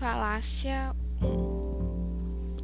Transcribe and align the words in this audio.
Falácia 0.00 0.96
1 1.20 2.58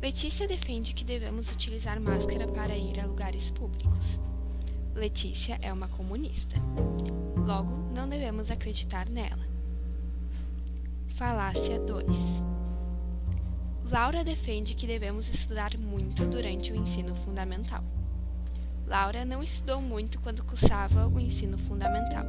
Letícia 0.00 0.48
defende 0.48 0.94
que 0.94 1.04
devemos 1.04 1.52
utilizar 1.52 2.00
máscara 2.00 2.48
para 2.48 2.74
ir 2.74 2.98
a 2.98 3.04
lugares 3.04 3.50
públicos. 3.50 4.18
Letícia 4.94 5.58
é 5.60 5.70
uma 5.70 5.88
comunista. 5.88 6.56
Logo, 7.46 7.92
não 7.94 8.08
devemos 8.08 8.50
acreditar 8.50 9.10
nela. 9.10 9.46
Falácia 11.16 11.78
2 11.80 12.06
Laura 13.90 14.24
defende 14.24 14.74
que 14.74 14.86
devemos 14.86 15.28
estudar 15.28 15.76
muito 15.76 16.24
durante 16.24 16.72
o 16.72 16.76
ensino 16.76 17.14
fundamental. 17.14 17.84
Laura 18.86 19.22
não 19.26 19.42
estudou 19.42 19.82
muito 19.82 20.18
quando 20.20 20.44
cursava 20.44 21.08
o 21.08 21.20
ensino 21.20 21.58
fundamental. 21.58 22.24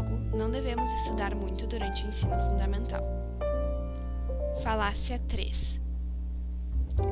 Logo, 0.00 0.16
não 0.34 0.50
devemos 0.50 0.90
estudar 0.92 1.34
muito 1.34 1.66
durante 1.66 2.06
o 2.06 2.08
ensino 2.08 2.32
fundamental. 2.48 3.04
Falácia 4.62 5.18
3 5.28 5.78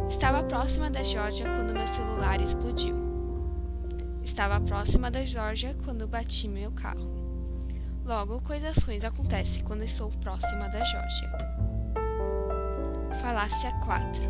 Estava 0.09 0.43
próxima 0.43 0.89
da 0.89 1.05
Georgia 1.05 1.45
quando 1.45 1.75
meu 1.75 1.87
celular 1.87 2.41
explodiu. 2.41 2.97
Estava 4.23 4.59
próxima 4.59 5.11
da 5.11 5.23
Georgia 5.27 5.77
quando 5.85 6.09
bati 6.09 6.49
meu 6.49 6.73
carro. 6.73 7.13
Logo, 8.07 8.41
coisas 8.41 8.79
ruins 8.79 9.05
acontecem 9.05 9.63
quando 9.65 9.83
estou 9.83 10.11
próxima 10.13 10.67
da 10.69 10.83
Georgia. 10.83 11.31
Falácia 13.21 13.71
4 13.85 14.23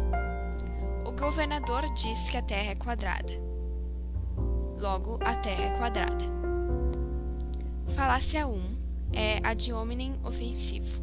O 1.07 1.13
governador 1.13 1.85
diz 1.95 2.29
que 2.29 2.37
a 2.37 2.43
Terra 2.43 2.73
é 2.73 2.75
quadrada. 2.75 3.33
Logo, 4.77 5.21
a 5.23 5.37
Terra 5.37 5.63
é 5.63 5.79
quadrada. 5.79 6.38
Falácia 7.95 8.47
1 8.47 8.77
é 9.13 9.41
a 9.43 9.55
de 9.55 9.73
hominem 9.73 10.19
ofensivo, 10.25 11.03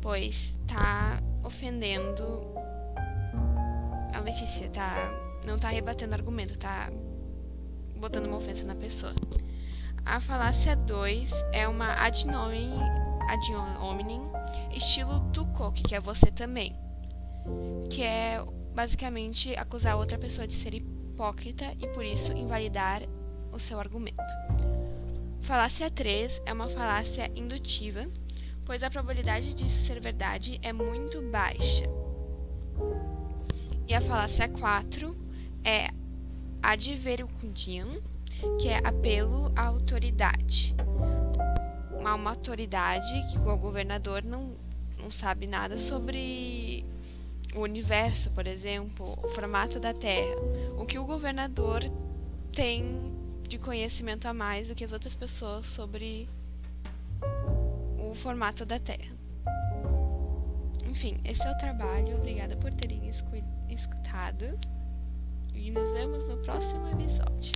pois 0.00 0.54
está 0.66 1.22
ofendendo 1.42 2.42
a 4.14 4.20
Letícia, 4.20 4.68
tá, 4.70 5.10
não 5.44 5.56
está 5.56 5.68
rebatendo 5.68 6.14
argumento, 6.14 6.54
está 6.54 6.90
botando 7.96 8.26
uma 8.26 8.36
ofensa 8.36 8.64
na 8.64 8.74
pessoa. 8.74 9.14
A 10.04 10.20
falácia 10.20 10.74
2 10.74 11.30
é 11.52 11.68
uma 11.68 11.92
ad 11.92 12.26
hominem, 13.80 14.22
estilo 14.74 15.20
Tukok, 15.32 15.82
que 15.82 15.94
é 15.94 16.00
você 16.00 16.30
também. 16.30 16.74
Que 17.90 18.02
é 18.02 18.42
basicamente 18.74 19.54
acusar 19.56 19.96
outra 19.96 20.18
pessoa 20.18 20.46
de 20.46 20.54
ser 20.54 20.74
hipócrita 20.74 21.74
e 21.78 21.86
por 21.88 22.04
isso 22.04 22.32
invalidar 22.32 23.02
o 23.52 23.58
seu 23.58 23.78
argumento. 23.78 24.22
Falácia 25.42 25.90
3 25.90 26.42
é 26.46 26.52
uma 26.52 26.68
falácia 26.68 27.30
indutiva, 27.34 28.06
pois 28.64 28.82
a 28.82 28.90
probabilidade 28.90 29.54
disso 29.54 29.78
ser 29.78 30.00
verdade 30.00 30.60
é 30.62 30.72
muito 30.72 31.20
baixa. 31.22 31.84
E 33.88 33.94
a 33.94 34.00
falácia 34.00 34.48
4 34.48 35.16
é 35.64 35.88
adverundium, 36.62 38.00
que 38.60 38.68
é 38.68 38.78
apelo 38.84 39.50
à 39.56 39.66
autoridade. 39.66 40.74
Uma, 41.98 42.14
uma 42.14 42.30
autoridade 42.30 43.10
que 43.32 43.38
o 43.38 43.56
governador 43.56 44.22
não, 44.22 44.56
não 44.98 45.10
sabe 45.10 45.46
nada 45.46 45.78
sobre 45.78 46.84
o 47.54 47.60
universo, 47.60 48.30
por 48.30 48.46
exemplo, 48.46 49.18
o 49.22 49.28
formato 49.28 49.80
da 49.80 49.92
Terra. 49.92 50.36
O 50.78 50.86
que 50.86 50.98
o 50.98 51.04
governador 51.04 51.82
tem 52.52 53.19
de 53.50 53.58
conhecimento 53.58 54.26
a 54.26 54.32
mais 54.32 54.68
do 54.68 54.76
que 54.76 54.84
as 54.84 54.92
outras 54.92 55.12
pessoas 55.12 55.66
sobre 55.66 56.28
o 57.98 58.14
formato 58.14 58.64
da 58.64 58.78
Terra. 58.78 59.12
Enfim, 60.88 61.20
esse 61.24 61.42
é 61.42 61.50
o 61.50 61.58
trabalho. 61.58 62.14
Obrigada 62.14 62.56
por 62.56 62.72
terem 62.72 63.10
escutado. 63.68 64.56
E 65.52 65.72
nos 65.72 65.92
vemos 65.92 66.28
no 66.28 66.36
próximo 66.36 66.86
episódio. 66.90 67.52